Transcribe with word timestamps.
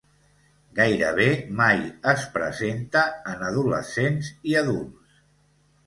Gairebé 0.79 1.27
mai 1.59 1.83
es 2.15 2.25
presenta 2.39 3.05
en 3.35 3.47
adolescents 3.53 4.35
i 4.53 4.61
adults. 4.67 5.27